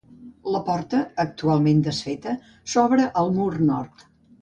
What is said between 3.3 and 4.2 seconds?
mur nord.